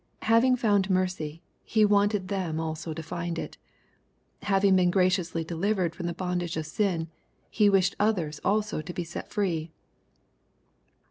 Having 0.23 0.57
lound 0.63 0.89
mercy, 0.89 1.43
he 1.63 1.85
wanted 1.85 2.27
them 2.27 2.59
also 2.59 2.91
to 2.91 3.03
find 3.03 3.37
it. 3.37 3.59
Having 4.41 4.75
been 4.75 4.89
graciously 4.89 5.43
delivered 5.43 5.93
from 5.93 6.07
the 6.07 6.11
bondage 6.13 6.57
of 6.57 6.65
sin, 6.65 7.07
he 7.51 7.69
wished 7.69 7.95
others 7.99 8.39
also 8.43 8.81
to 8.81 8.93
be 8.93 9.03
set 9.03 9.29
free. 9.29 9.69